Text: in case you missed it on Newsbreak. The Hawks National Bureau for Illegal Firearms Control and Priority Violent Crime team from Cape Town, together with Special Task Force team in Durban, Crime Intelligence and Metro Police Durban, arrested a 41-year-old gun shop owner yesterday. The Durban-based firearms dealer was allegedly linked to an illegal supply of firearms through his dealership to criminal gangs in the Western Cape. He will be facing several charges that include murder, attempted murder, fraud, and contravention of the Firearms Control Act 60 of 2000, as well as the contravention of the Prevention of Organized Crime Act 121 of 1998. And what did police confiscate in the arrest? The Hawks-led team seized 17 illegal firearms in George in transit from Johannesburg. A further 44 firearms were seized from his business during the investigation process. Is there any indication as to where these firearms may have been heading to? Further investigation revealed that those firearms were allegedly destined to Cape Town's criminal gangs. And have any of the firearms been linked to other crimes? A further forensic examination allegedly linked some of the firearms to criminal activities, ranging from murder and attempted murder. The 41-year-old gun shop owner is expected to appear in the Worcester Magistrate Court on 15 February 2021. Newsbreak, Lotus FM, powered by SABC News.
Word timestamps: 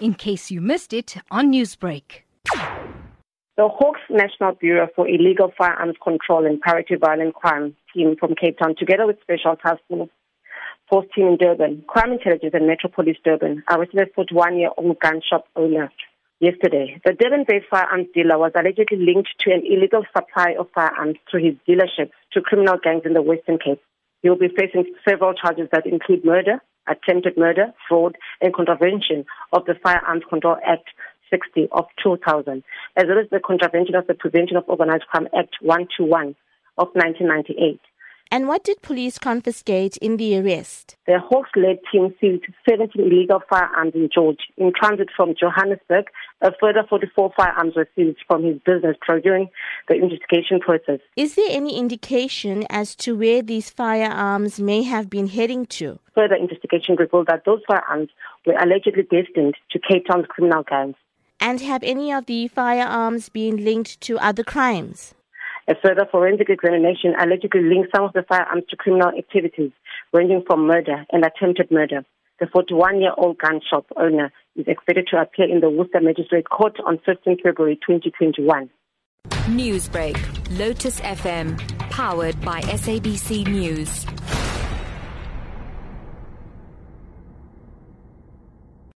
in 0.00 0.14
case 0.14 0.50
you 0.50 0.60
missed 0.60 0.92
it 0.92 1.16
on 1.30 1.52
Newsbreak. 1.52 2.22
The 3.56 3.68
Hawks 3.68 4.00
National 4.10 4.52
Bureau 4.54 4.88
for 4.96 5.08
Illegal 5.08 5.52
Firearms 5.56 5.94
Control 6.02 6.44
and 6.44 6.60
Priority 6.60 6.96
Violent 6.96 7.34
Crime 7.34 7.76
team 7.94 8.16
from 8.18 8.34
Cape 8.34 8.58
Town, 8.58 8.74
together 8.76 9.06
with 9.06 9.20
Special 9.22 9.54
Task 9.56 9.80
Force 10.90 11.06
team 11.14 11.28
in 11.28 11.36
Durban, 11.36 11.84
Crime 11.86 12.12
Intelligence 12.12 12.52
and 12.52 12.66
Metro 12.66 12.90
Police 12.90 13.16
Durban, 13.24 13.62
arrested 13.70 14.00
a 14.00 14.20
41-year-old 14.20 14.98
gun 14.98 15.22
shop 15.28 15.46
owner 15.56 15.90
yesterday. 16.40 17.00
The 17.04 17.12
Durban-based 17.12 17.66
firearms 17.70 18.08
dealer 18.12 18.38
was 18.38 18.52
allegedly 18.54 18.98
linked 18.98 19.30
to 19.40 19.52
an 19.52 19.62
illegal 19.64 20.04
supply 20.16 20.56
of 20.58 20.68
firearms 20.74 21.16
through 21.30 21.44
his 21.44 21.54
dealership 21.66 22.10
to 22.32 22.40
criminal 22.40 22.76
gangs 22.82 23.02
in 23.04 23.14
the 23.14 23.22
Western 23.22 23.58
Cape. 23.58 23.80
He 24.22 24.28
will 24.28 24.38
be 24.38 24.48
facing 24.48 24.92
several 25.08 25.32
charges 25.32 25.68
that 25.72 25.86
include 25.86 26.24
murder, 26.24 26.60
attempted 26.88 27.36
murder, 27.36 27.72
fraud, 27.88 28.16
and 28.40 28.54
contravention 28.54 29.24
of 29.52 29.64
the 29.66 29.74
Firearms 29.82 30.24
Control 30.28 30.56
Act 30.66 30.88
60 31.30 31.68
of 31.72 31.86
2000, 32.02 32.62
as 32.96 33.04
well 33.08 33.18
as 33.18 33.28
the 33.30 33.40
contravention 33.40 33.94
of 33.94 34.06
the 34.06 34.14
Prevention 34.14 34.56
of 34.56 34.64
Organized 34.68 35.06
Crime 35.06 35.28
Act 35.36 35.56
121 35.60 36.36
of 36.78 36.88
1998. 36.94 37.80
And 38.34 38.48
what 38.48 38.64
did 38.64 38.82
police 38.82 39.16
confiscate 39.16 39.96
in 39.98 40.16
the 40.16 40.36
arrest? 40.36 40.96
The 41.06 41.20
Hawks-led 41.20 41.78
team 41.92 42.12
seized 42.20 42.46
17 42.68 43.00
illegal 43.00 43.40
firearms 43.48 43.94
in 43.94 44.08
George 44.12 44.40
in 44.56 44.72
transit 44.74 45.08
from 45.16 45.36
Johannesburg. 45.40 46.06
A 46.40 46.50
further 46.60 46.82
44 46.90 47.32
firearms 47.36 47.76
were 47.76 47.88
seized 47.94 48.18
from 48.26 48.42
his 48.42 48.58
business 48.66 48.96
during 49.06 49.50
the 49.86 49.94
investigation 49.94 50.58
process. 50.58 50.98
Is 51.14 51.36
there 51.36 51.46
any 51.48 51.78
indication 51.78 52.66
as 52.70 52.96
to 52.96 53.14
where 53.16 53.40
these 53.40 53.70
firearms 53.70 54.58
may 54.58 54.82
have 54.82 55.08
been 55.08 55.28
heading 55.28 55.64
to? 55.66 56.00
Further 56.16 56.34
investigation 56.34 56.96
revealed 56.96 57.28
that 57.28 57.44
those 57.46 57.60
firearms 57.68 58.08
were 58.44 58.56
allegedly 58.60 59.04
destined 59.04 59.54
to 59.70 59.78
Cape 59.78 60.06
Town's 60.10 60.26
criminal 60.28 60.64
gangs. 60.64 60.96
And 61.38 61.60
have 61.60 61.84
any 61.84 62.12
of 62.12 62.26
the 62.26 62.48
firearms 62.48 63.28
been 63.28 63.64
linked 63.64 64.00
to 64.00 64.18
other 64.18 64.42
crimes? 64.42 65.14
A 65.66 65.74
further 65.82 66.06
forensic 66.10 66.50
examination 66.50 67.14
allegedly 67.18 67.62
linked 67.62 67.88
some 67.94 68.04
of 68.04 68.12
the 68.12 68.22
firearms 68.28 68.64
to 68.68 68.76
criminal 68.76 69.16
activities, 69.16 69.72
ranging 70.12 70.42
from 70.46 70.66
murder 70.66 71.06
and 71.10 71.24
attempted 71.24 71.70
murder. 71.70 72.04
The 72.38 72.46
41-year-old 72.46 73.38
gun 73.38 73.60
shop 73.70 73.86
owner 73.96 74.30
is 74.56 74.66
expected 74.68 75.08
to 75.10 75.20
appear 75.20 75.48
in 75.48 75.60
the 75.60 75.70
Worcester 75.70 76.00
Magistrate 76.00 76.50
Court 76.50 76.76
on 76.84 76.98
15 77.06 77.38
February 77.42 77.76
2021. 77.76 78.68
Newsbreak, 79.48 80.58
Lotus 80.58 81.00
FM, 81.00 81.58
powered 81.90 82.38
by 82.42 82.60
SABC 82.62 83.46
News. 83.46 84.04